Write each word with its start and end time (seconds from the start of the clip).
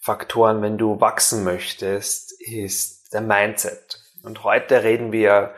Faktoren, 0.00 0.62
wenn 0.62 0.78
du 0.78 1.00
wachsen 1.00 1.44
möchtest, 1.44 2.32
ist 2.40 3.12
der 3.12 3.20
Mindset. 3.20 4.00
Und 4.22 4.44
heute 4.44 4.82
reden 4.82 5.12
wir 5.12 5.54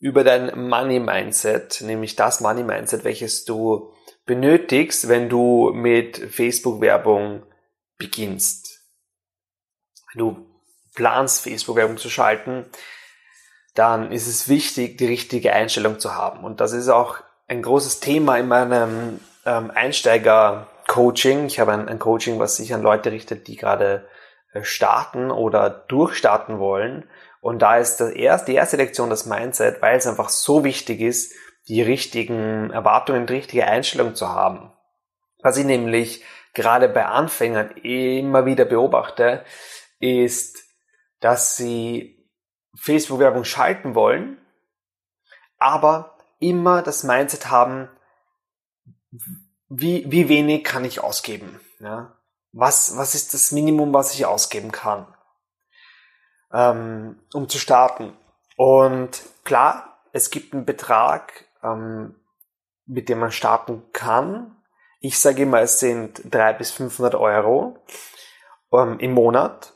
über 0.00 0.24
dein 0.24 0.68
Money 0.68 0.98
Mindset, 0.98 1.80
nämlich 1.80 2.16
das 2.16 2.40
Money 2.40 2.64
Mindset, 2.64 3.04
welches 3.04 3.44
du 3.44 3.92
benötigst, 4.26 5.08
wenn 5.08 5.28
du 5.28 5.70
mit 5.72 6.18
Facebook 6.18 6.80
Werbung 6.80 7.44
beginnst. 7.98 8.80
Wenn 10.12 10.18
du 10.18 10.46
planst, 10.96 11.42
Facebook 11.42 11.76
Werbung 11.76 11.98
zu 11.98 12.10
schalten, 12.10 12.66
dann 13.74 14.10
ist 14.10 14.26
es 14.26 14.48
wichtig, 14.48 14.98
die 14.98 15.06
richtige 15.06 15.52
Einstellung 15.52 16.00
zu 16.00 16.14
haben. 16.14 16.44
Und 16.44 16.60
das 16.60 16.72
ist 16.72 16.88
auch 16.88 17.18
ein 17.46 17.62
großes 17.62 18.00
Thema 18.00 18.38
in 18.38 18.48
meinem 18.48 19.20
ähm, 19.46 19.70
Einsteiger 19.70 20.66
Coaching. 20.92 21.46
Ich 21.46 21.58
habe 21.58 21.72
ein, 21.72 21.88
ein, 21.88 21.98
Coaching, 21.98 22.38
was 22.38 22.56
sich 22.56 22.74
an 22.74 22.82
Leute 22.82 23.12
richtet, 23.12 23.48
die 23.48 23.56
gerade 23.56 24.06
äh, 24.52 24.62
starten 24.62 25.30
oder 25.30 25.70
durchstarten 25.70 26.58
wollen. 26.58 27.08
Und 27.40 27.62
da 27.62 27.78
ist 27.78 27.96
das 27.96 28.10
erste, 28.10 28.52
die 28.52 28.56
erste 28.58 28.76
Lektion 28.76 29.08
das 29.08 29.24
Mindset, 29.24 29.80
weil 29.80 29.96
es 29.96 30.06
einfach 30.06 30.28
so 30.28 30.64
wichtig 30.64 31.00
ist, 31.00 31.32
die 31.66 31.80
richtigen 31.80 32.68
Erwartungen, 32.70 33.26
die 33.26 33.32
richtige 33.32 33.66
Einstellung 33.66 34.14
zu 34.14 34.28
haben. 34.28 34.70
Was 35.42 35.56
ich 35.56 35.64
nämlich 35.64 36.22
gerade 36.52 36.90
bei 36.90 37.06
Anfängern 37.06 37.70
immer 37.70 38.44
wieder 38.44 38.66
beobachte, 38.66 39.46
ist, 39.98 40.62
dass 41.20 41.56
sie 41.56 42.28
Facebook-Werbung 42.76 43.44
schalten 43.44 43.94
wollen, 43.94 44.36
aber 45.56 46.18
immer 46.38 46.82
das 46.82 47.02
Mindset 47.02 47.50
haben, 47.50 47.88
wie, 49.74 50.10
wie 50.10 50.28
wenig 50.28 50.64
kann 50.64 50.84
ich 50.84 51.00
ausgeben? 51.00 51.60
Ja? 51.80 52.16
Was, 52.52 52.96
was 52.96 53.14
ist 53.14 53.32
das 53.32 53.52
Minimum, 53.52 53.94
was 53.94 54.14
ich 54.14 54.26
ausgeben 54.26 54.70
kann, 54.70 55.06
ähm, 56.52 57.18
um 57.32 57.48
zu 57.48 57.58
starten? 57.58 58.14
Und 58.56 59.22
klar, 59.44 59.98
es 60.12 60.30
gibt 60.30 60.52
einen 60.52 60.66
Betrag, 60.66 61.46
ähm, 61.62 62.14
mit 62.84 63.08
dem 63.08 63.20
man 63.20 63.32
starten 63.32 63.82
kann. 63.92 64.56
Ich 65.00 65.18
sage 65.18 65.42
immer, 65.42 65.60
es 65.60 65.80
sind 65.80 66.22
300 66.30 66.58
bis 66.58 66.70
500 66.72 67.14
Euro 67.14 67.78
ähm, 68.72 68.98
im 68.98 69.12
Monat. 69.12 69.72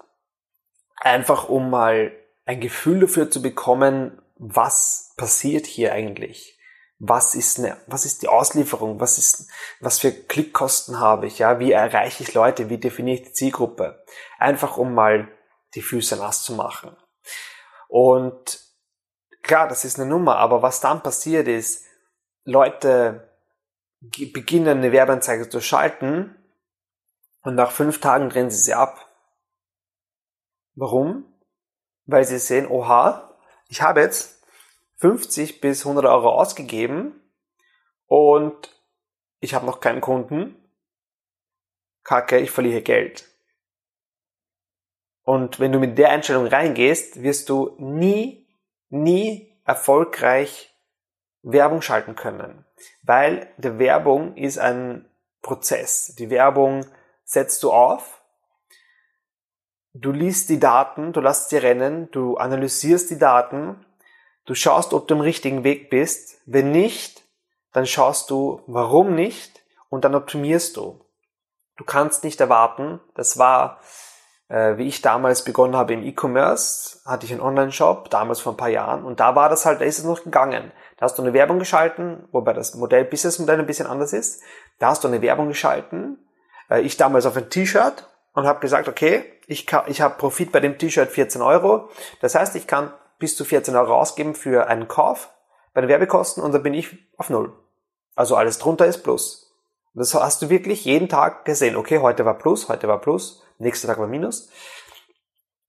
Einfach 0.97 1.48
um 1.48 1.70
mal 1.70 2.12
ein 2.44 2.60
Gefühl 2.60 3.00
dafür 3.00 3.31
zu 3.31 3.41
bekommen, 3.41 4.20
was 4.36 5.14
passiert 5.16 5.64
hier 5.64 5.94
eigentlich 5.94 6.55
was 6.98 7.34
ist 7.34 7.58
eine, 7.58 7.77
was 7.86 8.06
ist 8.06 8.22
die 8.22 8.28
Auslieferung, 8.28 9.00
was 9.00 9.19
ist, 9.19 9.50
was 9.80 9.98
für 9.98 10.12
Klickkosten 10.12 10.98
habe 10.98 11.27
ich, 11.27 11.38
ja, 11.38 11.58
wie 11.58 11.72
erreiche 11.72 12.22
ich 12.22 12.33
Leute, 12.33 12.70
wie 12.70 12.78
definiere 12.78 13.19
ich 13.19 13.22
die 13.25 13.33
Zielgruppe, 13.33 14.05
einfach 14.38 14.77
um 14.78 14.94
mal 14.94 15.28
die 15.75 15.83
Füße 15.83 16.16
nass 16.16 16.42
zu 16.42 16.55
machen. 16.55 16.97
Und 17.88 18.61
klar, 19.43 19.69
das 19.69 19.84
ist 19.84 19.98
eine 19.98 20.09
Nummer, 20.09 20.37
aber 20.37 20.62
was 20.62 20.81
dann 20.81 21.03
passiert 21.03 21.48
ist, 21.48 21.84
Leute 22.44 23.31
beginnen 24.00 24.78
eine 24.78 24.93
Werbeanzeige 24.93 25.49
zu 25.49 25.60
schalten 25.60 26.34
und 27.43 27.54
nach 27.54 27.72
fünf 27.72 28.00
Tagen 28.00 28.31
drehen 28.31 28.50
sie 28.50 28.59
sie 28.59 28.75
ab. 28.75 29.06
Warum? 30.75 31.25
Weil 32.06 32.25
sie 32.25 32.38
sehen, 32.38 32.69
oha, 32.69 33.37
ich 33.69 33.82
habe 33.82 34.00
jetzt 34.00 34.35
50 34.96 35.60
bis 35.60 35.84
100 35.84 36.04
Euro 36.06 36.30
ausgegeben 36.30 37.20
und 38.06 38.70
ich 39.40 39.54
habe 39.54 39.66
noch 39.66 39.80
keinen 39.80 40.00
Kunden. 40.00 40.56
Kacke, 42.02 42.38
ich 42.38 42.50
verliere 42.50 42.82
Geld. 42.82 43.28
Und 45.22 45.58
wenn 45.58 45.72
du 45.72 45.80
mit 45.80 45.98
der 45.98 46.10
Einstellung 46.10 46.46
reingehst, 46.46 47.22
wirst 47.22 47.48
du 47.48 47.74
nie, 47.78 48.46
nie 48.88 49.52
erfolgreich 49.64 50.72
Werbung 51.42 51.82
schalten 51.82 52.14
können. 52.14 52.64
Weil 53.02 53.52
die 53.58 53.78
Werbung 53.78 54.36
ist 54.36 54.58
ein 54.58 55.08
Prozess. 55.42 56.14
Die 56.16 56.30
Werbung 56.30 56.86
setzt 57.24 57.62
du 57.62 57.72
auf, 57.72 58.22
du 59.94 60.12
liest 60.12 60.48
die 60.48 60.60
Daten, 60.60 61.12
du 61.12 61.20
lässt 61.20 61.50
sie 61.50 61.56
rennen, 61.56 62.10
du 62.12 62.36
analysierst 62.36 63.10
die 63.10 63.18
Daten 63.18 63.84
Du 64.46 64.54
schaust, 64.54 64.94
ob 64.94 65.08
du 65.08 65.14
im 65.14 65.20
richtigen 65.20 65.64
Weg 65.64 65.90
bist. 65.90 66.40
Wenn 66.46 66.70
nicht, 66.70 67.22
dann 67.72 67.84
schaust 67.84 68.30
du, 68.30 68.62
warum 68.66 69.14
nicht 69.14 69.60
und 69.90 70.04
dann 70.04 70.14
optimierst 70.14 70.76
du. 70.76 71.04
Du 71.76 71.84
kannst 71.84 72.24
nicht 72.24 72.40
erwarten, 72.40 73.00
das 73.14 73.38
war, 73.38 73.80
äh, 74.48 74.78
wie 74.78 74.86
ich 74.86 75.02
damals 75.02 75.44
begonnen 75.44 75.76
habe 75.76 75.92
im 75.92 76.02
E-Commerce, 76.02 77.00
hatte 77.04 77.26
ich 77.26 77.32
einen 77.32 77.42
Online-Shop, 77.42 78.08
damals 78.08 78.40
vor 78.40 78.54
ein 78.54 78.56
paar 78.56 78.70
Jahren, 78.70 79.04
und 79.04 79.20
da 79.20 79.34
war 79.34 79.50
das 79.50 79.66
halt, 79.66 79.82
da 79.82 79.84
ist 79.84 79.98
es 79.98 80.04
noch 80.04 80.24
gegangen. 80.24 80.72
Da 80.96 81.04
hast 81.04 81.18
du 81.18 81.22
eine 81.22 81.34
Werbung 81.34 81.58
geschalten, 81.58 82.26
wobei 82.32 82.54
das 82.54 82.74
Modell, 82.76 83.04
Business-Modell 83.04 83.58
ein 83.58 83.66
bisschen 83.66 83.86
anders 83.86 84.14
ist. 84.14 84.42
Da 84.78 84.88
hast 84.88 85.04
du 85.04 85.08
eine 85.08 85.20
Werbung 85.20 85.48
geschalten, 85.48 86.26
äh, 86.70 86.80
ich 86.80 86.96
damals 86.96 87.26
auf 87.26 87.36
ein 87.36 87.50
T-Shirt 87.50 88.08
und 88.32 88.46
habe 88.46 88.60
gesagt, 88.60 88.88
okay, 88.88 89.24
ich, 89.48 89.66
kann, 89.66 89.84
ich 89.88 90.00
habe 90.00 90.16
Profit 90.16 90.52
bei 90.52 90.60
dem 90.60 90.78
T-Shirt 90.78 91.10
14 91.10 91.42
Euro. 91.42 91.90
Das 92.20 92.34
heißt, 92.34 92.56
ich 92.56 92.66
kann 92.66 92.92
bis 93.19 93.37
zu 93.37 93.44
14 93.44 93.75
Euro 93.77 93.99
ausgeben 93.99 94.34
für 94.34 94.66
einen 94.66 94.88
Kauf 94.88 95.31
bei 95.75 95.81
den 95.81 95.88
Werbekosten 95.88 96.43
und 96.43 96.53
dann 96.53 96.62
bin 96.62 96.75
ich 96.75 96.97
auf 97.16 97.31
Null. 97.31 97.53
Also 98.15 98.37
alles 98.37 98.59
drunter 98.59 98.87
ist 98.87 99.03
Plus. 99.03 99.54
Und 99.94 100.00
das 100.00 100.15
hast 100.15 100.43
du 100.43 100.49
wirklich 100.49 100.84
jeden 100.84 101.09
Tag 101.09 101.44
gesehen. 101.44 101.76
Okay, 101.76 101.99
heute 101.99 102.25
war 102.25 102.38
Plus, 102.38 102.69
heute 102.69 102.88
war 102.88 103.00
Plus, 103.00 103.43
nächster 103.59 103.88
Tag 103.88 103.99
war 103.99 104.06
Minus. 104.06 104.50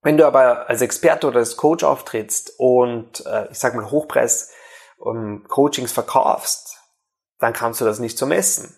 Wenn 0.02 0.18
du 0.18 0.26
aber 0.26 0.70
als 0.70 0.82
Experte 0.82 1.28
oder 1.28 1.40
als 1.40 1.58
Coach 1.58 1.84
auftrittst 1.84 2.54
und 2.58 3.26
äh, 3.26 3.50
ich 3.52 3.60
sag 3.60 3.76
mal 3.76 3.90
Hochpreis 3.90 4.52
um, 4.98 5.44
Coachings 5.48 5.92
verkaufst, 5.92 6.78
dann 7.40 7.54
kannst 7.54 7.82
du 7.82 7.86
das 7.86 8.00
nicht 8.00 8.18
so 8.18 8.26
messen. 8.26 8.76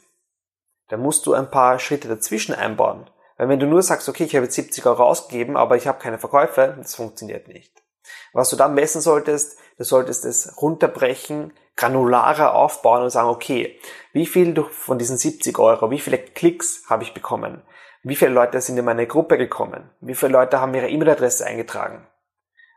Da 0.88 0.97
musst 0.97 1.25
du 1.25 1.34
ein 1.34 1.52
paar 1.52 1.79
Schritte 1.79 2.08
dazwischen 2.08 2.56
einbauen. 2.56 3.09
Weil 3.38 3.50
wenn 3.50 3.59
du 3.59 3.68
nur 3.68 3.84
sagst, 3.84 4.09
okay, 4.09 4.25
ich 4.25 4.35
habe 4.35 4.46
jetzt 4.46 4.56
70 4.56 4.85
Euro 4.85 5.03
ausgegeben, 5.03 5.56
aber 5.56 5.78
ich 5.78 5.88
habe 5.88 6.00
keine 6.00 6.19
Verkäufe, 6.19 6.75
das 6.78 6.96
funktioniert 6.96 7.47
nicht. 7.47 7.84
Was 8.33 8.49
du 8.49 8.55
dann 8.55 8.73
messen 8.73 9.01
solltest, 9.01 9.57
du 9.77 9.83
solltest 9.83 10.25
es 10.25 10.61
runterbrechen, 10.61 11.53
granularer 11.75 12.53
aufbauen 12.53 13.03
und 13.03 13.09
sagen, 13.09 13.29
okay, 13.29 13.79
wie 14.13 14.25
viel 14.25 14.63
von 14.63 14.99
diesen 14.99 15.17
70 15.17 15.57
Euro, 15.59 15.91
wie 15.91 15.99
viele 15.99 16.17
Klicks 16.17 16.83
habe 16.89 17.03
ich 17.03 17.13
bekommen? 17.13 17.63
Wie 18.03 18.15
viele 18.15 18.31
Leute 18.31 18.61
sind 18.61 18.77
in 18.77 18.85
meine 18.85 19.07
Gruppe 19.07 19.37
gekommen? 19.37 19.89
Wie 19.99 20.15
viele 20.15 20.31
Leute 20.31 20.59
haben 20.59 20.73
ihre 20.73 20.89
E-Mail-Adresse 20.89 21.45
eingetragen? 21.45 22.07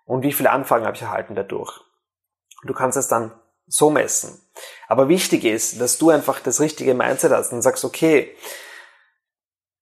Und 0.05 0.23
wie 0.23 0.33
viele 0.33 0.51
Anfragen 0.51 0.85
habe 0.85 0.97
ich 0.97 1.03
erhalten 1.03 1.35
dadurch? 1.35 1.81
Du 2.65 2.75
kannst 2.75 2.97
es 2.97 3.09
dann 3.09 3.33
so 3.67 3.91
messen. 3.91 4.41
Aber 4.89 5.09
wichtig 5.09 5.45
ist, 5.45 5.81
dass 5.81 5.99
du 5.99 6.11
einfach 6.11 6.41
das 6.41 6.61
richtige 6.61 6.95
Mindset 6.95 7.33
hast 7.33 7.53
und 7.53 7.63
sagst, 7.63 7.85
okay, 7.85 8.37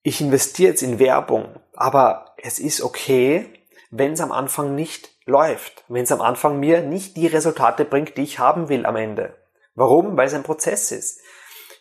ich 0.03 0.21
investiere 0.21 0.71
jetzt 0.71 0.83
in 0.83 0.99
Werbung, 0.99 1.61
aber 1.75 2.35
es 2.39 2.59
ist 2.59 2.83
okay, 2.83 3.60
wenn 3.91 4.13
es 4.13 4.21
am 4.21 4.33
Anfang 4.33 4.75
nicht 4.75 5.11
läuft, 5.27 5.85
wenn 5.89 6.05
es 6.05 6.13
am 6.13 6.21
Anfang 6.21 6.59
mir 6.59 6.83
nicht 6.83 7.17
die 7.17 7.27
Resultate 7.27 7.85
bringt, 7.85 8.17
die 8.17 8.23
ich 8.23 8.39
haben 8.39 8.69
will 8.69 8.87
am 8.87 8.97
Ende. 8.97 9.37
Warum? 9.75 10.17
Weil 10.17 10.27
es 10.27 10.35
ein 10.35 10.43
Prozess 10.43 10.93
ist. 10.93 11.21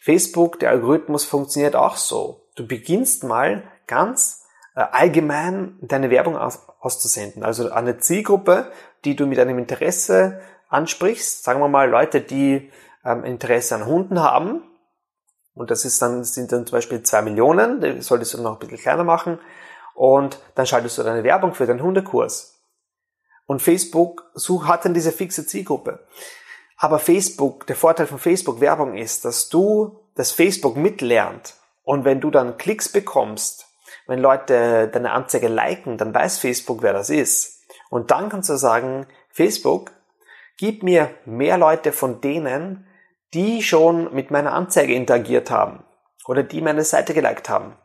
Facebook, 0.02 0.60
der 0.60 0.72
Algorithmus 0.72 1.26
funktioniert 1.26 1.76
auch 1.76 1.98
so. 1.98 2.48
Du 2.56 2.66
beginnst 2.66 3.24
mal 3.24 3.64
ganz 3.88 4.46
äh, 4.76 4.82
allgemein 4.82 5.78
deine 5.82 6.10
Werbung 6.10 6.38
aus, 6.38 6.60
auszusenden. 6.80 7.44
Also 7.44 7.72
eine 7.72 7.98
Zielgruppe, 7.98 8.72
die 9.06 9.16
du 9.16 9.26
mit 9.26 9.40
einem 9.40 9.60
Interesse 9.60 10.42
ansprichst. 10.70 11.44
Sagen 11.44 11.60
wir 11.60 11.68
mal 11.68 11.90
Leute, 11.90 12.22
die 12.22 12.72
ähm, 13.04 13.24
Interesse 13.24 13.76
an 13.76 13.86
Hunden 13.86 14.22
haben. 14.22 14.64
Und 15.54 15.72
das 15.72 15.84
ist 15.84 16.02
dann, 16.02 16.24
sind 16.24 16.52
dann 16.52 16.66
zum 16.66 16.78
Beispiel 16.78 17.04
zwei 17.04 17.22
Millionen. 17.22 17.82
Die 17.82 18.02
solltest 18.02 18.34
du 18.34 18.42
noch 18.42 18.54
ein 18.54 18.60
bisschen 18.60 18.78
kleiner 18.78 19.04
machen. 19.04 19.40
Und 20.00 20.40
dann 20.56 20.66
schaltest 20.66 20.98
du 20.98 21.04
deine 21.04 21.26
Werbung 21.26 21.54
für 21.54 21.68
deinen 21.68 21.84
Hundekurs. 21.84 22.64
Und 23.48 23.62
Facebook 23.62 24.32
hat 24.64 24.86
dann 24.86 24.94
diese 24.94 25.12
fixe 25.12 25.46
Zielgruppe. 25.46 26.08
Aber 26.78 27.00
Facebook, 27.00 27.68
der 27.68 27.76
Vorteil 27.76 28.08
von 28.08 28.18
Facebook 28.18 28.62
Werbung 28.62 28.96
ist, 28.96 29.26
dass 29.26 29.50
du, 29.50 30.00
dass 30.16 30.32
Facebook 30.32 30.78
mitlernt. 30.78 31.56
Und 31.84 32.06
wenn 32.06 32.22
du 32.22 32.32
dann 32.32 32.58
Klicks 32.58 32.88
bekommst, 32.88 33.68
wenn 34.08 34.20
Leute 34.20 34.88
deine 34.88 35.12
Anzeige 35.12 35.50
liken, 35.50 35.98
dann 35.98 36.14
weiß 36.14 36.38
Facebook, 36.38 36.82
wer 36.82 36.94
das 36.94 37.10
ist. 37.10 37.66
Und 37.90 38.10
dann 38.10 38.30
kannst 38.30 38.50
du 38.50 38.56
sagen, 38.56 39.06
Facebook, 39.28 39.92
gib 40.56 40.82
mir 40.82 41.10
mehr 41.26 41.58
Leute 41.58 41.92
von 41.92 42.22
denen, 42.22 42.88
die 43.34 43.62
schon 43.64 44.14
mit 44.14 44.32
meiner 44.32 44.54
Anzeige 44.54 44.94
interagiert 44.94 45.52
haben 45.52 45.84
oder 46.26 46.42
die 46.42 46.62
meine 46.62 46.86
Seite 46.86 47.14
geliked 47.14 47.50
haben. 47.50 47.76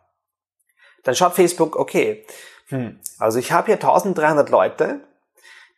Dann 1.05 1.15
schaut 1.15 1.35
Facebook, 1.35 1.77
okay, 1.77 2.25
hm, 2.69 2.99
also 3.19 3.39
ich 3.39 3.53
habe 3.53 3.67
hier 3.67 3.75
1300 3.75 4.49
Leute. 4.49 5.01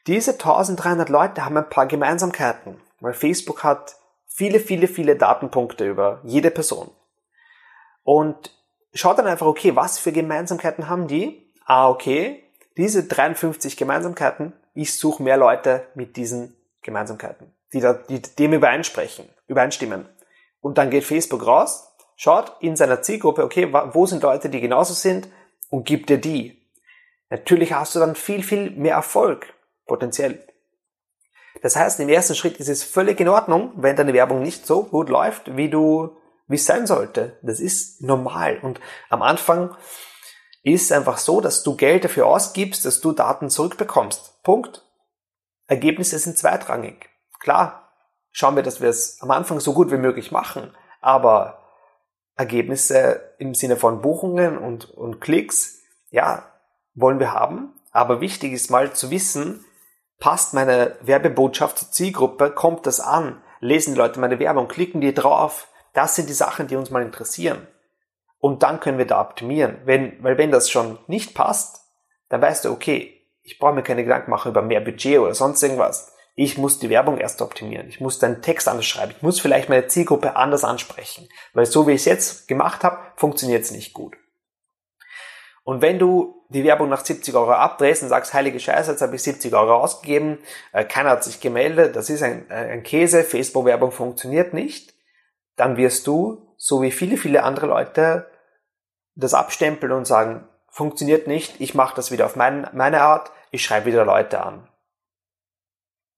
Diese 0.06 0.32
1300 0.32 1.08
Leute 1.08 1.44
haben 1.44 1.56
ein 1.56 1.69
paar 1.69 1.87
Gemeinsamkeiten, 1.87 2.81
weil 3.00 3.12
Facebook 3.12 3.64
hat 3.64 3.96
viele, 4.26 4.61
viele, 4.61 4.87
viele 4.87 5.17
Datenpunkte 5.17 5.87
über 5.87 6.20
jede 6.25 6.50
Person. 6.50 6.90
Und 8.05 8.52
schaut 8.94 9.19
dann 9.19 9.26
einfach, 9.26 9.46
okay, 9.46 9.75
was 9.75 9.99
für 9.99 10.12
Gemeinsamkeiten 10.12 10.88
haben 10.88 11.08
die? 11.08 11.52
Ah, 11.64 11.88
okay, 11.88 12.44
diese 12.76 13.05
53 13.05 13.76
Gemeinsamkeiten, 13.76 14.52
ich 14.75 14.94
suche 14.94 15.23
mehr 15.23 15.37
Leute 15.37 15.87
mit 15.94 16.17
diesen 16.17 16.55
Gemeinsamkeiten, 16.82 17.52
die, 17.73 17.81
da, 17.81 17.94
die 17.94 18.23
dem 18.23 18.52
übereinsprechen, 18.52 19.28
übereinstimmen. 19.49 20.08
Und 20.61 20.78
dann 20.78 20.90
geht 20.90 21.05
Facebook 21.05 21.46
raus, 21.46 21.86
schaut 22.16 22.52
in 22.60 22.76
seiner 22.76 23.02
Zielgruppe, 23.02 23.44
okay, 23.44 23.72
wo 23.92 24.06
sind 24.06 24.22
Leute, 24.22 24.48
die 24.48 24.60
genauso 24.60 24.94
sind 24.94 25.28
und 25.70 25.86
gibt 25.86 26.10
dir 26.10 26.18
die. 26.18 26.60
Natürlich 27.30 27.72
hast 27.72 27.94
du 27.94 28.00
dann 28.00 28.14
viel, 28.14 28.42
viel 28.42 28.70
mehr 28.70 28.94
Erfolg, 28.94 29.54
potenziell. 29.86 30.44
Das 31.62 31.76
heißt, 31.76 32.00
im 32.00 32.08
ersten 32.08 32.34
Schritt 32.34 32.58
ist 32.58 32.68
es 32.68 32.82
völlig 32.84 33.20
in 33.20 33.28
Ordnung, 33.28 33.72
wenn 33.76 33.96
deine 33.96 34.12
Werbung 34.12 34.42
nicht 34.42 34.66
so 34.66 34.84
gut 34.84 35.08
läuft, 35.08 35.56
wie 35.56 35.70
du, 35.70 36.16
wie 36.48 36.56
es 36.56 36.66
sein 36.66 36.86
sollte. 36.86 37.38
Das 37.42 37.60
ist 37.60 38.02
normal. 38.02 38.58
Und 38.62 38.80
am 39.08 39.22
Anfang 39.22 39.76
ist 40.62 40.92
einfach 40.92 41.18
so, 41.18 41.40
dass 41.40 41.62
du 41.62 41.76
Geld 41.76 42.04
dafür 42.04 42.26
ausgibst, 42.26 42.84
dass 42.84 43.00
du 43.00 43.12
Daten 43.12 43.50
zurückbekommst. 43.50 44.42
Punkt. 44.42 44.84
Ergebnisse 45.66 46.18
sind 46.18 46.38
zweitrangig. 46.38 47.08
Klar, 47.40 47.92
schauen 48.30 48.56
wir, 48.56 48.62
dass 48.62 48.80
wir 48.80 48.88
es 48.88 49.20
am 49.20 49.30
Anfang 49.30 49.60
so 49.60 49.72
gut 49.72 49.90
wie 49.90 49.96
möglich 49.96 50.30
machen, 50.30 50.72
aber 51.00 51.65
Ergebnisse 52.37 53.35
im 53.38 53.55
Sinne 53.55 53.77
von 53.77 54.03
Buchungen 54.03 54.59
und, 54.59 54.91
und 54.91 55.21
Klicks, 55.21 55.83
ja, 56.11 56.44
wollen 56.94 57.19
wir 57.19 57.33
haben. 57.33 57.73
Aber 57.93 58.21
wichtig 58.21 58.53
ist 58.53 58.71
mal 58.71 58.93
zu 58.93 59.11
wissen, 59.11 59.65
passt 60.19 60.55
meine 60.55 60.97
Werbebotschaft 61.00 61.79
zur 61.79 61.91
Zielgruppe, 61.91 62.50
kommt 62.50 62.87
das 62.87 63.00
an, 63.00 63.43
lesen 63.61 63.94
die 63.94 63.99
Leute 63.99 64.21
meine 64.21 64.38
Werbung, 64.38 64.69
klicken 64.69 65.00
die 65.00 65.15
drauf. 65.15 65.69
Das 65.94 66.15
sind 66.15 66.29
die 66.29 66.35
Sachen, 66.35 66.67
die 66.67 66.77
uns 66.77 66.91
mal 66.91 67.03
interessieren. 67.03 67.67
Und 68.38 68.62
dann 68.62 68.81
können 68.81 68.99
wir 68.99 69.06
da 69.06 69.21
optimieren. 69.21 69.79
Wenn, 69.85 70.23
weil 70.23 70.37
wenn 70.37 70.50
das 70.50 70.71
schon 70.71 70.99
nicht 71.06 71.35
passt, 71.35 71.81
dann 72.29 72.43
weißt 72.43 72.67
du, 72.67 72.71
okay, 72.71 73.17
ich 73.43 73.59
brauche 73.59 73.75
mir 73.75 73.83
keine 73.83 74.03
Gedanken 74.03 74.31
machen 74.31 74.50
über 74.50 74.61
mehr 74.61 74.81
Budget 74.81 75.19
oder 75.19 75.35
sonst 75.35 75.62
irgendwas. 75.62 76.12
Ich 76.38 76.59
muss 76.59 76.79
die 76.79 76.91
Werbung 76.91 77.17
erst 77.17 77.41
optimieren. 77.41 77.88
Ich 77.88 78.00
muss 78.00 78.19
deinen 78.19 78.43
Text 78.43 78.69
anders 78.69 78.85
schreiben. 78.85 79.15
Ich 79.17 79.23
muss 79.23 79.41
vielleicht 79.41 79.71
meine 79.71 79.87
Zielgruppe 79.87 80.37
anders 80.37 80.65
ansprechen. 80.65 81.29
Weil 81.55 81.65
so 81.65 81.87
wie 81.87 81.93
ich 81.93 82.03
es 82.03 82.05
jetzt 82.05 82.47
gemacht 82.47 82.85
habe, 82.85 82.99
funktioniert 83.17 83.65
es 83.65 83.71
nicht 83.71 83.94
gut. 83.94 84.17
Und 85.65 85.81
wenn 85.81 85.99
du 85.99 86.44
die 86.50 86.62
Werbung 86.62 86.91
nach 86.91 87.05
70 87.05 87.35
Euro 87.35 87.53
abdrehst 87.53 88.03
und 88.03 88.11
sagst, 88.11 88.35
heilige 88.35 88.61
Scheiße, 88.61 88.93
jetzt 88.93 89.00
habe 89.00 89.17
ich 89.17 89.23
70 89.23 89.53
Euro 89.55 89.77
ausgegeben, 89.77 90.38
äh, 90.73 90.85
keiner 90.85 91.11
hat 91.11 91.25
sich 91.25 91.41
gemeldet, 91.41 91.97
das 91.97 92.11
ist 92.11 92.23
ein, 92.23 92.49
äh, 92.50 92.55
ein 92.55 92.83
Käse, 92.83 93.25
Facebook-Werbung 93.25 93.91
funktioniert 93.91 94.55
nicht, 94.55 94.94
dann 95.56 95.77
wirst 95.77 96.06
du, 96.06 96.55
so 96.56 96.83
wie 96.83 96.93
viele, 96.93 97.17
viele 97.17 97.43
andere 97.43 97.67
Leute, 97.67 98.31
das 99.17 99.35
abstempeln 99.35 99.93
und 99.93 100.06
sagen, 100.06 100.47
funktioniert 100.69 101.27
nicht, 101.27 101.61
ich 101.61 101.75
mache 101.75 101.97
das 101.97 102.12
wieder 102.12 102.27
auf 102.27 102.37
mein, 102.37 102.69
meine 102.73 103.00
Art, 103.00 103.33
ich 103.50 103.65
schreibe 103.65 103.87
wieder 103.87 104.05
Leute 104.05 104.44
an. 104.44 104.69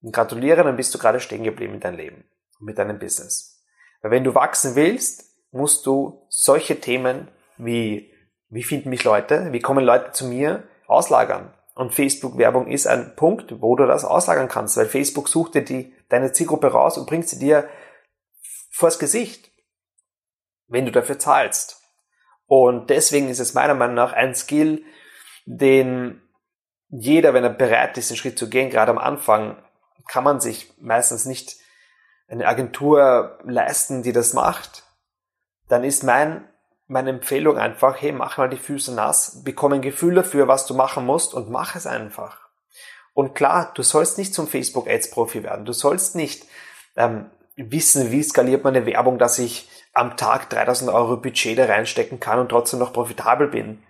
Und 0.01 0.13
gratuliere, 0.13 0.63
dann 0.63 0.77
bist 0.77 0.93
du 0.93 0.97
gerade 0.97 1.19
stehen 1.19 1.43
geblieben 1.43 1.75
in 1.75 1.79
deinem 1.79 1.97
Leben 1.97 2.23
und 2.59 2.65
mit 2.65 2.77
deinem 2.77 2.99
Business. 2.99 3.63
Weil 4.01 4.11
wenn 4.11 4.23
du 4.23 4.35
wachsen 4.35 4.75
willst, 4.75 5.25
musst 5.51 5.85
du 5.85 6.25
solche 6.29 6.79
Themen 6.79 7.29
wie, 7.57 8.13
wie 8.49 8.63
finden 8.63 8.89
mich 8.89 9.03
Leute, 9.03 9.51
wie 9.51 9.59
kommen 9.59 9.83
Leute 9.83 10.11
zu 10.11 10.25
mir, 10.25 10.63
auslagern. 10.87 11.53
Und 11.75 11.93
Facebook-Werbung 11.93 12.67
ist 12.67 12.87
ein 12.87 13.15
Punkt, 13.15 13.61
wo 13.61 13.75
du 13.75 13.85
das 13.85 14.03
auslagern 14.03 14.47
kannst, 14.47 14.77
weil 14.77 14.85
Facebook 14.85 15.29
sucht 15.29 15.55
dir 15.55 15.63
die, 15.63 15.93
deine 16.09 16.31
Zielgruppe 16.31 16.67
raus 16.67 16.97
und 16.97 17.07
bringt 17.07 17.29
sie 17.29 17.39
dir 17.39 17.69
vors 18.71 18.99
Gesicht, 18.99 19.51
wenn 20.67 20.85
du 20.85 20.91
dafür 20.91 21.19
zahlst. 21.19 21.81
Und 22.45 22.89
deswegen 22.89 23.29
ist 23.29 23.39
es 23.39 23.53
meiner 23.53 23.75
Meinung 23.75 23.95
nach 23.95 24.13
ein 24.13 24.33
Skill, 24.33 24.83
den 25.45 26.21
jeder, 26.89 27.33
wenn 27.33 27.43
er 27.43 27.51
bereit 27.51 27.97
ist, 27.97 28.09
den 28.09 28.17
Schritt 28.17 28.39
zu 28.39 28.49
gehen, 28.49 28.69
gerade 28.69 28.91
am 28.91 28.97
Anfang, 28.97 29.63
kann 30.09 30.25
man 30.25 30.41
sich 30.41 30.73
meistens 30.79 31.25
nicht 31.25 31.55
eine 32.27 32.47
Agentur 32.47 33.39
leisten, 33.43 34.03
die 34.03 34.11
das 34.11 34.33
macht, 34.33 34.83
dann 35.67 35.83
ist 35.83 36.03
mein, 36.03 36.47
meine 36.87 37.11
Empfehlung 37.11 37.57
einfach, 37.57 38.01
hey, 38.01 38.11
mach 38.11 38.37
mal 38.37 38.49
die 38.49 38.57
Füße 38.57 38.93
nass, 38.93 39.43
bekomme 39.43 39.75
ein 39.75 39.81
Gefühl 39.81 40.15
dafür, 40.15 40.47
was 40.47 40.65
du 40.65 40.73
machen 40.73 41.05
musst 41.05 41.33
und 41.33 41.49
mach 41.49 41.75
es 41.75 41.87
einfach. 41.87 42.49
Und 43.13 43.35
klar, 43.35 43.71
du 43.75 43.83
sollst 43.83 44.17
nicht 44.17 44.33
zum 44.33 44.47
Facebook 44.47 44.89
Ads 44.89 45.11
Profi 45.11 45.43
werden. 45.43 45.65
Du 45.65 45.73
sollst 45.73 46.15
nicht 46.15 46.45
ähm, 46.95 47.29
wissen, 47.55 48.11
wie 48.11 48.23
skaliert 48.23 48.63
man 48.63 48.75
eine 48.75 48.85
Werbung, 48.85 49.19
dass 49.19 49.37
ich 49.39 49.69
am 49.93 50.17
Tag 50.17 50.49
3000 50.49 50.89
Euro 50.91 51.17
Budget 51.17 51.57
da 51.57 51.65
reinstecken 51.65 52.19
kann 52.19 52.39
und 52.39 52.49
trotzdem 52.49 52.79
noch 52.79 52.93
profitabel 52.93 53.47
bin. 53.47 53.83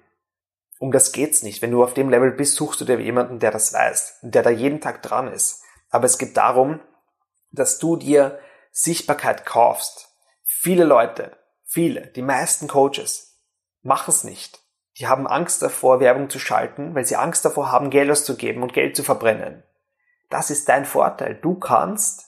Um 0.80 0.92
das 0.92 1.12
geht's 1.12 1.44
nicht. 1.44 1.62
Wenn 1.62 1.72
du 1.72 1.84
auf 1.84 1.94
dem 1.94 2.10
Level 2.10 2.32
bist, 2.32 2.56
suchst 2.56 2.82
du 2.82 2.86
dir 2.86 3.00
jemanden, 3.00 3.40
der 3.40 3.52
das 3.52 3.74
weiß, 3.74 4.20
der 4.22 4.44
da 4.44 4.50
jeden 4.50 4.82
Tag 4.82 5.02
dran 5.02 5.32
ist. 5.32 5.64
Aber 5.90 6.06
es 6.06 6.18
geht 6.18 6.38
darum, 6.38 6.80
dass 7.52 7.80
du 7.80 7.96
dir 7.96 8.40
Sichtbarkeit 8.72 9.46
kaufst. 9.46 10.10
Viele 10.44 10.84
Leute, 10.84 11.38
viele, 11.64 12.08
die 12.08 12.22
meisten 12.22 12.68
Coaches 12.68 13.42
machen 13.82 14.10
es 14.10 14.24
nicht. 14.24 14.60
Die 14.98 15.08
haben 15.08 15.28
Angst 15.28 15.62
davor, 15.62 16.00
Werbung 16.00 16.30
zu 16.30 16.40
schalten, 16.40 16.94
weil 16.94 17.06
sie 17.06 17.16
Angst 17.16 17.46
davor 17.46 17.72
haben, 17.72 17.90
Geld 17.90 18.12
auszugeben 18.12 18.64
und 18.64 18.74
Geld 18.74 18.96
zu 18.96 19.04
verbrennen. 19.04 19.64
Das 20.30 20.50
ist 20.50 20.70
dein 20.70 20.86
Vorteil. 20.86 21.36
Du 21.36 21.56
kannst 21.56 22.26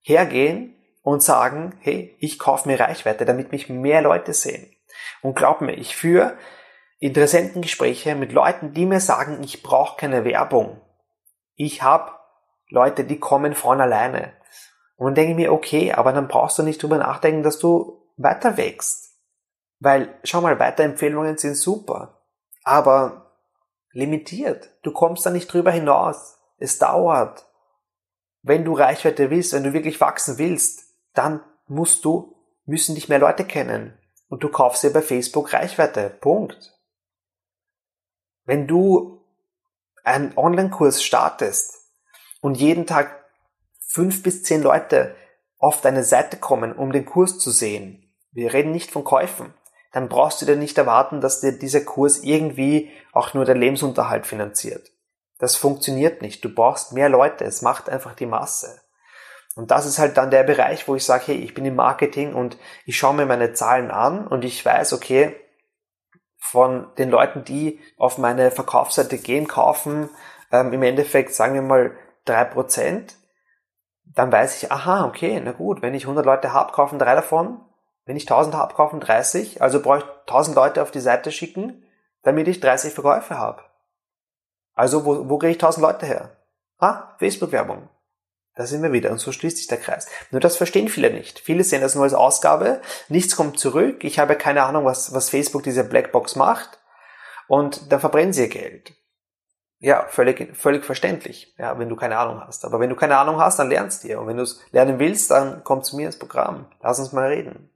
hergehen 0.00 0.74
und 1.02 1.22
sagen, 1.22 1.78
hey, 1.80 2.16
ich 2.18 2.38
kaufe 2.38 2.68
mir 2.68 2.80
Reichweite, 2.80 3.24
damit 3.24 3.52
mich 3.52 3.68
mehr 3.68 4.02
Leute 4.02 4.32
sehen. 4.32 4.74
Und 5.22 5.36
glaub 5.36 5.60
mir, 5.60 5.74
ich 5.74 5.94
führe 5.94 6.36
interessanten 6.98 7.60
Gespräche 7.62 8.14
mit 8.14 8.32
Leuten, 8.32 8.72
die 8.72 8.86
mir 8.86 9.00
sagen, 9.00 9.42
ich 9.44 9.62
brauche 9.62 9.96
keine 9.98 10.24
Werbung. 10.24 10.80
Ich 11.54 11.82
habe 11.82 12.12
Leute, 12.68 13.04
die 13.04 13.18
kommen 13.18 13.54
von 13.54 13.80
alleine. 13.80 14.32
Und 14.96 15.06
dann 15.06 15.14
denke 15.14 15.30
ich 15.32 15.36
mir, 15.36 15.52
okay, 15.52 15.92
aber 15.92 16.12
dann 16.12 16.28
brauchst 16.28 16.58
du 16.58 16.62
nicht 16.62 16.82
drüber 16.82 16.98
nachdenken, 16.98 17.42
dass 17.42 17.58
du 17.58 18.02
weiter 18.16 18.56
wächst. 18.56 19.14
Weil, 19.78 20.18
schau 20.24 20.40
mal, 20.40 20.58
Weiterempfehlungen 20.58 21.36
sind 21.36 21.54
super, 21.54 22.22
aber 22.64 23.32
limitiert. 23.92 24.70
Du 24.82 24.92
kommst 24.92 25.26
da 25.26 25.30
nicht 25.30 25.52
drüber 25.52 25.70
hinaus. 25.70 26.38
Es 26.58 26.78
dauert. 26.78 27.46
Wenn 28.42 28.64
du 28.64 28.72
Reichweite 28.72 29.30
willst, 29.30 29.52
wenn 29.52 29.64
du 29.64 29.72
wirklich 29.72 30.00
wachsen 30.00 30.38
willst, 30.38 30.84
dann 31.12 31.42
musst 31.66 32.04
du, 32.04 32.36
müssen 32.64 32.94
dich 32.94 33.08
mehr 33.08 33.18
Leute 33.18 33.44
kennen. 33.44 33.98
Und 34.28 34.42
du 34.42 34.48
kaufst 34.48 34.82
dir 34.82 34.92
bei 34.92 35.02
Facebook 35.02 35.52
Reichweite. 35.52 36.10
Punkt. 36.10 36.72
Wenn 38.44 38.66
du 38.66 39.24
einen 40.04 40.36
Online-Kurs 40.36 41.02
startest, 41.02 41.85
und 42.40 42.56
jeden 42.56 42.86
Tag 42.86 43.24
fünf 43.86 44.22
bis 44.22 44.42
zehn 44.42 44.62
Leute 44.62 45.14
auf 45.58 45.80
deine 45.80 46.04
Seite 46.04 46.36
kommen, 46.36 46.72
um 46.72 46.92
den 46.92 47.06
Kurs 47.06 47.38
zu 47.38 47.50
sehen, 47.50 48.12
wir 48.32 48.52
reden 48.52 48.72
nicht 48.72 48.90
von 48.90 49.04
Käufen, 49.04 49.54
dann 49.92 50.08
brauchst 50.08 50.42
du 50.42 50.46
dir 50.46 50.56
nicht 50.56 50.76
erwarten, 50.76 51.20
dass 51.20 51.40
dir 51.40 51.52
dieser 51.52 51.80
Kurs 51.80 52.18
irgendwie 52.18 52.90
auch 53.12 53.32
nur 53.32 53.46
dein 53.46 53.56
Lebensunterhalt 53.56 54.26
finanziert. 54.26 54.90
Das 55.38 55.56
funktioniert 55.56 56.22
nicht. 56.22 56.44
Du 56.44 56.54
brauchst 56.54 56.92
mehr 56.92 57.08
Leute. 57.08 57.44
Es 57.44 57.62
macht 57.62 57.88
einfach 57.88 58.14
die 58.14 58.26
Masse. 58.26 58.80
Und 59.54 59.70
das 59.70 59.86
ist 59.86 59.98
halt 59.98 60.18
dann 60.18 60.30
der 60.30 60.42
Bereich, 60.42 60.86
wo 60.86 60.96
ich 60.96 61.04
sage, 61.04 61.28
hey, 61.28 61.36
ich 61.36 61.54
bin 61.54 61.64
im 61.64 61.76
Marketing 61.76 62.34
und 62.34 62.58
ich 62.84 62.98
schaue 62.98 63.14
mir 63.14 63.24
meine 63.24 63.54
Zahlen 63.54 63.90
an 63.90 64.26
und 64.26 64.44
ich 64.44 64.62
weiß, 64.62 64.92
okay, 64.92 65.34
von 66.36 66.94
den 66.98 67.10
Leuten, 67.10 67.44
die 67.44 67.80
auf 67.96 68.18
meine 68.18 68.50
Verkaufsseite 68.50 69.16
gehen, 69.16 69.48
kaufen, 69.48 70.10
ähm, 70.52 70.74
im 70.74 70.82
Endeffekt, 70.82 71.34
sagen 71.34 71.54
wir 71.54 71.62
mal, 71.62 71.96
3%, 72.26 73.14
dann 74.04 74.32
weiß 74.32 74.62
ich, 74.62 74.72
aha, 74.72 75.04
okay, 75.04 75.40
na 75.44 75.52
gut, 75.52 75.82
wenn 75.82 75.94
ich 75.94 76.04
100 76.04 76.24
Leute 76.24 76.52
habe, 76.52 76.72
kaufen 76.72 76.98
drei 76.98 77.14
davon. 77.14 77.60
Wenn 78.04 78.16
ich 78.16 78.22
1000 78.22 78.54
habe, 78.54 78.74
kaufen 78.74 79.00
30. 79.00 79.60
Also 79.62 79.82
brauche 79.82 79.98
ich 79.98 80.04
1000 80.26 80.56
Leute 80.56 80.82
auf 80.82 80.90
die 80.90 81.00
Seite 81.00 81.32
schicken, 81.32 81.84
damit 82.22 82.48
ich 82.48 82.60
30 82.60 82.94
Verkäufe 82.94 83.36
habe. 83.36 83.62
Also 84.74 85.04
wo, 85.04 85.28
wo 85.28 85.38
kriege 85.38 85.52
ich 85.52 85.56
1000 85.56 85.82
Leute 85.82 86.06
her? 86.06 86.36
Ah, 86.78 87.14
Facebook-Werbung. 87.18 87.88
Da 88.54 88.66
sind 88.66 88.82
wir 88.82 88.92
wieder 88.92 89.10
und 89.10 89.18
so 89.18 89.32
schließt 89.32 89.58
sich 89.58 89.66
der 89.66 89.78
Kreis. 89.78 90.06
Nur 90.30 90.40
das 90.40 90.56
verstehen 90.56 90.88
viele 90.88 91.10
nicht. 91.10 91.38
Viele 91.40 91.62
sehen 91.62 91.82
das 91.82 91.94
nur 91.94 92.04
als 92.04 92.14
Ausgabe, 92.14 92.80
nichts 93.08 93.36
kommt 93.36 93.58
zurück, 93.58 94.02
ich 94.02 94.18
habe 94.18 94.34
keine 94.34 94.62
Ahnung, 94.62 94.86
was, 94.86 95.12
was 95.12 95.28
Facebook 95.28 95.62
diese 95.62 95.84
Blackbox 95.84 96.36
macht 96.36 96.78
Und 97.48 97.92
dann 97.92 98.00
verbrennen 98.00 98.32
sie 98.32 98.42
ihr 98.42 98.48
Geld. 98.48 98.94
Ja, 99.86 100.04
völlig, 100.08 100.56
völlig 100.56 100.84
verständlich, 100.84 101.54
ja, 101.58 101.78
wenn 101.78 101.88
du 101.88 101.94
keine 101.94 102.18
Ahnung 102.18 102.40
hast. 102.40 102.64
Aber 102.64 102.80
wenn 102.80 102.90
du 102.90 102.96
keine 102.96 103.18
Ahnung 103.18 103.38
hast, 103.38 103.60
dann 103.60 103.68
lernst 103.68 104.02
du. 104.02 104.18
Und 104.18 104.26
wenn 104.26 104.36
du 104.36 104.42
es 104.42 104.60
lernen 104.72 104.98
willst, 104.98 105.30
dann 105.30 105.62
komm 105.62 105.84
zu 105.84 105.94
mir 105.94 106.06
ins 106.06 106.18
Programm. 106.18 106.66
Lass 106.82 106.98
uns 106.98 107.12
mal 107.12 107.28
reden. 107.28 107.70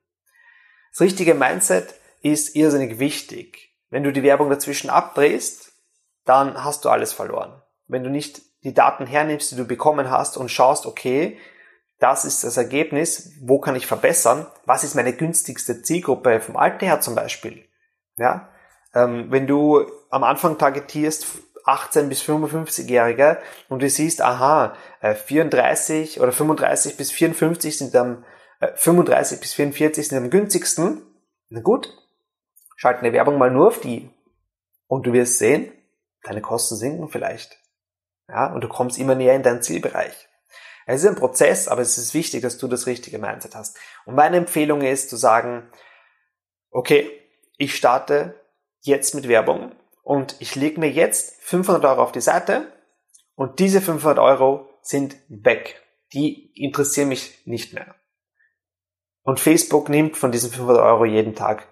Das 0.91 1.03
richtige 1.03 1.35
Mindset 1.35 1.95
ist 2.21 2.57
irrsinnig 2.57 2.99
wichtig. 2.99 3.77
Wenn 3.91 4.03
du 4.03 4.13
die 4.13 4.25
Werbung 4.25 4.51
dazwischen 4.51 4.91
abdrehst, 4.91 5.73
dann 6.25 6.65
hast 6.65 6.85
du 6.85 6.89
alles 6.89 7.13
verloren. 7.13 7.63
Wenn 7.87 8.03
du 8.03 8.11
nicht 8.11 8.43
die 8.65 8.75
Daten 8.75 9.07
hernimmst, 9.07 9.53
die 9.53 9.57
du 9.57 9.65
bekommen 9.65 10.11
hast 10.11 10.37
und 10.37 10.51
schaust, 10.51 10.87
okay, 10.87 11.39
das 12.01 12.25
ist 12.25 12.43
das 12.43 12.57
Ergebnis, 12.57 13.35
wo 13.41 13.61
kann 13.61 13.77
ich 13.77 13.87
verbessern, 13.87 14.49
was 14.65 14.83
ist 14.83 14.97
meine 14.97 15.13
günstigste 15.13 15.83
Zielgruppe 15.83 16.41
vom 16.41 16.57
Alter 16.57 16.87
her 16.87 17.01
zum 17.01 17.15
Beispiel. 17.15 17.69
Ja, 18.17 18.49
ähm, 18.95 19.27
wenn 19.31 19.47
du 19.47 19.87
am 20.11 20.25
Anfang 20.25 20.59
targetierst 20.59 21.25
18 21.65 22.09
bis 22.09 22.23
55-Jährige 22.23 23.39
und 23.69 23.83
du 23.83 23.89
siehst, 23.89 24.23
aha, 24.23 24.75
34 25.01 26.17
äh, 26.17 26.21
oder 26.21 26.33
35 26.33 26.97
bis 26.97 27.11
54 27.11 27.79
sind 27.79 27.97
am, 27.97 28.25
35 28.75 29.39
äh, 29.39 29.41
bis 29.41 29.55
44 29.55 30.09
sind 30.09 30.19
am 30.19 30.31
günstigsten, 30.31 31.03
na 31.49 31.61
gut, 31.61 31.97
schalt 32.77 32.99
eine 32.99 33.13
Werbung 33.13 33.39
mal 33.39 33.51
nur 33.51 33.69
auf 33.69 33.81
die 33.81 34.11
und 34.87 35.07
du 35.07 35.13
wirst 35.13 35.39
sehen, 35.39 35.73
deine 36.23 36.41
Kosten 36.41 36.77
sinken 36.77 37.09
vielleicht. 37.09 37.59
Ja, 38.29 38.53
und 38.53 38.63
du 38.63 38.69
kommst 38.69 38.99
immer 38.99 39.15
näher 39.15 39.35
in 39.35 39.43
deinen 39.43 39.63
Zielbereich. 39.63 40.29
Es 40.87 41.03
ist 41.03 41.09
ein 41.09 41.17
Prozess, 41.17 41.69
aber 41.69 41.83
es 41.83 41.99
ist 41.99 42.15
wichtig, 42.15 42.43
dass 42.43 42.59
du 42.59 42.69
das 42.69 42.87
richtige 42.87 43.19
Mindset 43.19 43.55
hast. 43.55 43.77
Und 44.07 44.15
meine 44.15 44.37
Empfehlung 44.37 44.83
ist 44.83 45.11
zu 45.11 45.17
sagen, 45.17 45.71
okay, 46.71 47.11
ich 47.59 47.77
starte 47.77 48.41
jetzt 48.81 49.15
mit 49.15 49.29
Werbung 49.29 49.73
und 50.03 50.37
ich 50.41 50.55
lege 50.55 50.81
mir 50.81 50.91
jetzt 50.91 51.41
500 51.43 51.85
Euro 51.85 52.03
auf 52.03 52.13
die 52.13 52.21
Seite 52.21 52.73
und 53.35 53.59
diese 53.59 53.81
500 53.81 54.19
Euro 54.19 54.69
sind 54.83 55.17
weg. 55.29 55.83
Die 56.13 56.53
interessieren 56.55 57.09
mich 57.09 57.47
nicht 57.47 57.73
mehr. 57.73 57.95
Und 59.23 59.41
Facebook 59.41 59.89
nimmt 59.89 60.17
von 60.17 60.33
diesen 60.33 60.51
500 60.51 60.83
Euro 60.83 61.05
jeden 61.05 61.35
Tag 61.35 61.69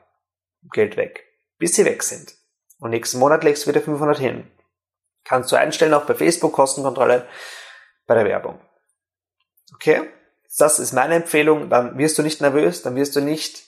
Geld 0.72 0.96
weg, 0.96 1.24
bis 1.58 1.74
sie 1.74 1.84
weg 1.84 2.02
sind. 2.02 2.34
Und 2.78 2.90
nächsten 2.90 3.18
Monat 3.18 3.42
legst 3.42 3.64
du 3.64 3.70
wieder 3.70 3.80
500 3.80 4.18
hin. 4.18 4.50
Kannst 5.24 5.50
du 5.50 5.56
einstellen, 5.56 5.94
auch 5.94 6.06
bei 6.06 6.14
Facebook 6.14 6.52
Kostenkontrolle, 6.52 7.26
bei 8.06 8.14
der 8.14 8.24
Werbung. 8.24 8.60
Okay? 9.74 10.08
Das 10.56 10.78
ist 10.78 10.92
meine 10.92 11.16
Empfehlung. 11.16 11.68
Dann 11.68 11.98
wirst 11.98 12.18
du 12.18 12.22
nicht 12.22 12.40
nervös, 12.40 12.82
dann 12.82 12.96
wirst 12.96 13.16
du 13.16 13.20
nicht, 13.20 13.64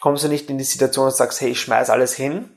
kommst 0.00 0.24
du 0.24 0.28
nicht 0.28 0.50
in 0.50 0.58
die 0.58 0.64
Situation 0.64 1.06
und 1.06 1.14
sagst, 1.14 1.40
hey, 1.40 1.50
ich 1.50 1.60
schmeiß 1.60 1.90
alles 1.90 2.14
hin, 2.14 2.54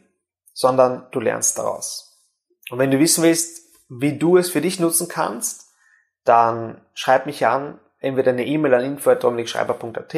sondern 0.55 1.07
du 1.12 1.19
lernst 1.19 1.59
daraus. 1.59 2.25
Und 2.71 2.79
wenn 2.79 2.89
du 2.89 2.97
wissen 2.97 3.24
willst, 3.24 3.62
wie 3.89 4.17
du 4.17 4.38
es 4.38 4.50
für 4.50 4.62
dich 4.62 4.79
nutzen 4.79 5.07
kannst, 5.07 5.71
dann 6.24 6.81
schreib 6.95 7.27
mich 7.27 7.45
an, 7.45 7.79
entweder 8.00 8.31
eine 8.31 8.45
E-Mail 8.45 8.74
an 8.74 8.85
info.dominikschreiber.at 8.85 10.15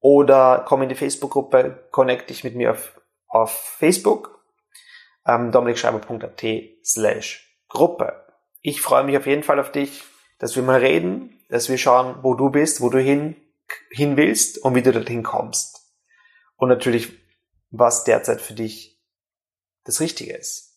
oder 0.00 0.64
komm 0.66 0.82
in 0.82 0.88
die 0.88 0.94
Facebook-Gruppe, 0.94 1.88
connect 1.90 2.30
dich 2.30 2.44
mit 2.44 2.54
mir 2.54 2.70
auf, 2.70 2.98
auf 3.26 3.50
Facebook, 3.50 4.42
ähm, 5.26 5.50
dominikschreiber.at 5.50 6.44
slash 6.84 7.60
Gruppe. 7.68 8.24
Ich 8.62 8.80
freue 8.80 9.04
mich 9.04 9.16
auf 9.16 9.26
jeden 9.26 9.42
Fall 9.42 9.58
auf 9.58 9.72
dich, 9.72 10.04
dass 10.38 10.54
wir 10.54 10.62
mal 10.62 10.78
reden, 10.78 11.44
dass 11.50 11.68
wir 11.68 11.78
schauen, 11.78 12.20
wo 12.22 12.34
du 12.34 12.50
bist, 12.50 12.80
wo 12.80 12.90
du 12.90 13.00
hin, 13.00 13.36
hin 13.90 14.16
willst 14.16 14.58
und 14.58 14.76
wie 14.76 14.82
du 14.82 14.92
dorthin 14.92 15.24
kommst. 15.24 15.78
Und 16.56 16.68
natürlich, 16.68 17.12
was 17.70 18.04
derzeit 18.04 18.40
für 18.40 18.54
dich 18.54 18.97
das 19.88 20.00
Richtige 20.00 20.36
ist. 20.36 20.74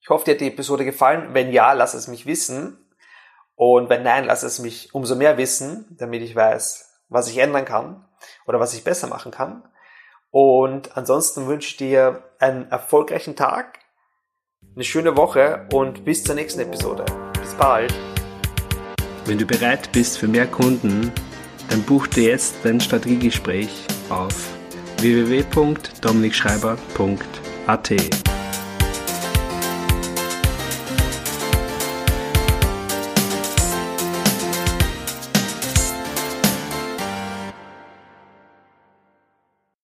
Ich 0.00 0.08
hoffe, 0.08 0.24
dir 0.24 0.32
hat 0.32 0.40
die 0.40 0.48
Episode 0.48 0.84
gefallen. 0.84 1.34
Wenn 1.34 1.52
ja, 1.52 1.72
lass 1.72 1.94
es 1.94 2.08
mich 2.08 2.26
wissen. 2.26 2.84
Und 3.54 3.88
wenn 3.88 4.02
nein, 4.02 4.24
lass 4.24 4.42
es 4.42 4.58
mich 4.58 4.92
umso 4.92 5.14
mehr 5.14 5.38
wissen, 5.38 5.86
damit 6.00 6.20
ich 6.22 6.34
weiß, 6.34 6.90
was 7.08 7.28
ich 7.28 7.38
ändern 7.38 7.64
kann 7.64 8.04
oder 8.44 8.58
was 8.58 8.74
ich 8.74 8.82
besser 8.82 9.06
machen 9.06 9.30
kann. 9.30 9.62
Und 10.30 10.96
ansonsten 10.96 11.46
wünsche 11.46 11.68
ich 11.68 11.76
dir 11.76 12.24
einen 12.40 12.68
erfolgreichen 12.72 13.36
Tag, 13.36 13.78
eine 14.74 14.82
schöne 14.82 15.16
Woche 15.16 15.68
und 15.72 16.04
bis 16.04 16.24
zur 16.24 16.34
nächsten 16.34 16.58
Episode. 16.58 17.04
Bis 17.40 17.54
bald. 17.54 17.94
Wenn 19.26 19.38
du 19.38 19.46
bereit 19.46 19.92
bist 19.92 20.18
für 20.18 20.26
mehr 20.26 20.48
Kunden, 20.48 21.12
dann 21.70 21.84
buch 21.84 22.08
dir 22.08 22.30
jetzt 22.30 22.56
dein 22.64 22.80
Strategiegespräch 22.80 23.86
auf 24.08 24.34
at 27.68 28.31